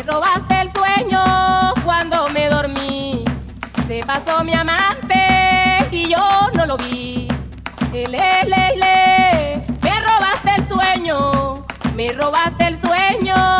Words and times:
Me 0.00 0.06
robaste 0.10 0.62
el 0.62 0.72
sueño 0.72 1.22
cuando 1.84 2.26
me 2.30 2.48
dormí. 2.48 3.22
Se 3.86 4.00
pasó 4.06 4.42
mi 4.42 4.54
amante 4.54 5.86
y 5.90 6.08
yo 6.08 6.48
no 6.54 6.64
lo 6.64 6.78
vi. 6.78 7.28
Eh, 7.92 8.08
le, 8.08 8.48
le, 8.48 8.76
le. 8.78 9.66
Me 9.82 10.00
robaste 10.00 10.54
el 10.56 10.66
sueño, 10.66 11.66
me 11.94 12.12
robaste 12.12 12.68
el 12.68 12.80
sueño. 12.80 13.59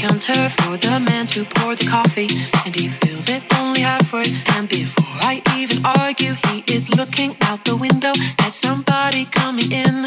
counter 0.00 0.48
for 0.48 0.78
the 0.78 0.98
man 0.98 1.26
to 1.26 1.44
pour 1.44 1.76
the 1.76 1.84
coffee, 1.84 2.28
and 2.64 2.74
he 2.74 2.88
fills 2.88 3.28
it 3.28 3.42
only 3.58 3.82
halfway. 3.82 4.24
And 4.56 4.66
before 4.66 5.04
I 5.20 5.42
even 5.58 5.84
argue, 5.84 6.32
he 6.48 6.64
is 6.74 6.88
looking 6.94 7.36
out 7.42 7.66
the 7.66 7.76
window 7.76 8.12
at 8.38 8.54
somebody 8.54 9.26
coming 9.26 9.70
in. 9.70 10.06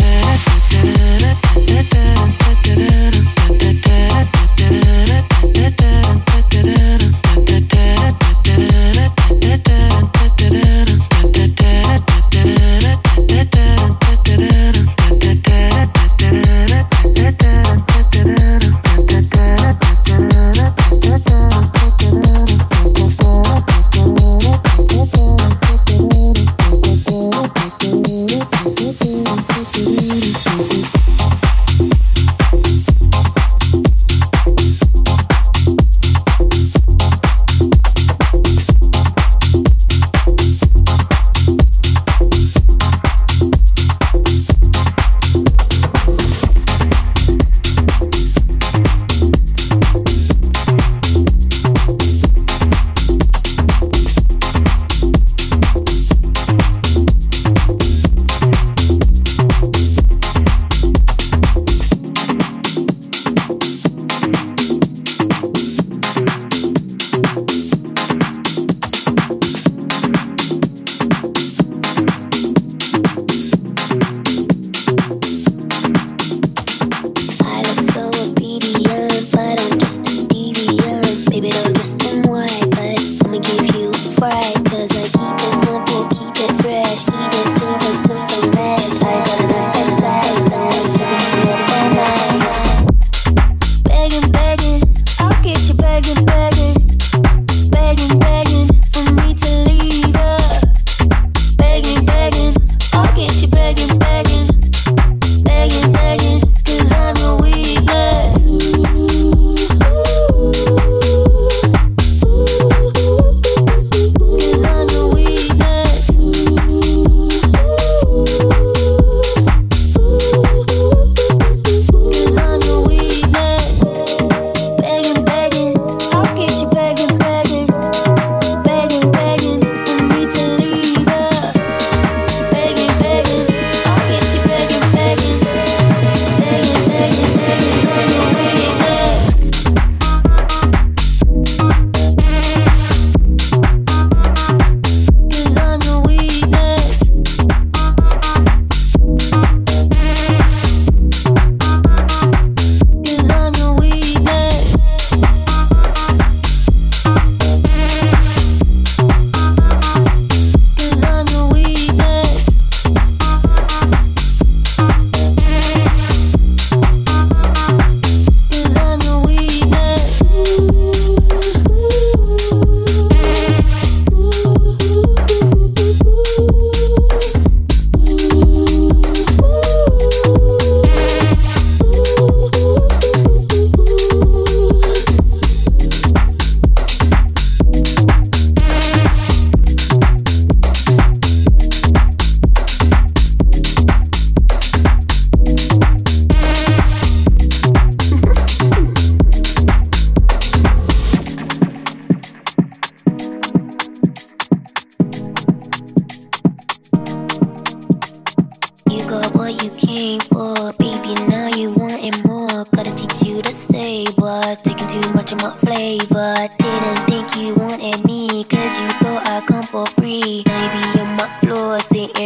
Bagging, 220.11 220.43
begging 220.43 220.91
for 220.91 221.05
me 221.05 221.47
to 221.47 221.95
leave 221.95 222.20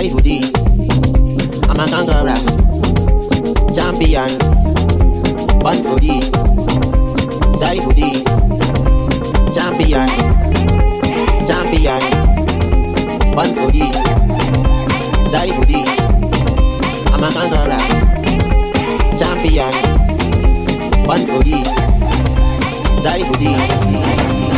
die 0.00 0.08
for 0.08 0.22
this. 0.22 0.50
I'm 1.68 1.78
a 1.78 1.86
conqueror, 1.86 2.40
champion. 3.74 4.30
One 5.60 5.82
for 5.84 6.00
this, 6.00 6.30
die 7.60 7.80
for 7.84 7.92
this. 7.92 8.24
Champion, 9.54 10.08
champion. 11.46 12.02
One 13.34 13.52
for 13.54 13.70
this, 13.70 13.98
die 15.32 15.52
for 15.56 15.66
this. 15.66 16.00
I'm 17.12 17.22
a 17.22 17.30
conqueror, 17.36 17.82
champion. 19.18 19.74
One 21.04 21.26
for 21.26 21.44
this, 21.44 21.68
die 23.04 23.22
for 23.24 23.36
this. 23.36 24.49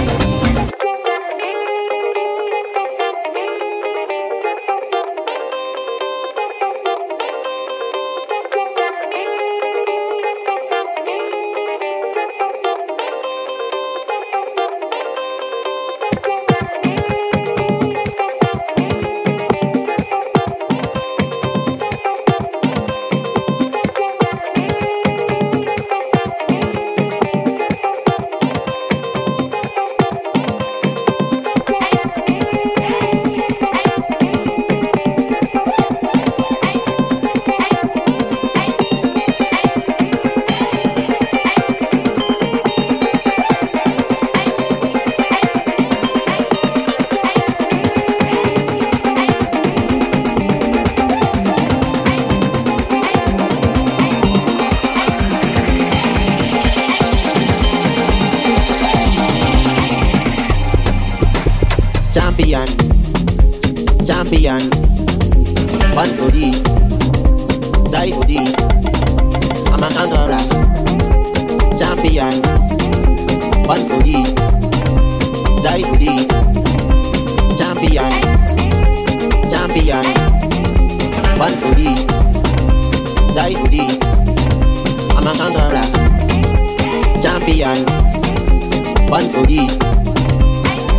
One 89.12 89.28
for 89.28 89.44
this, 89.46 89.76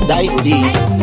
die 0.07 0.27
for 0.27 0.43
this. 0.43 1.02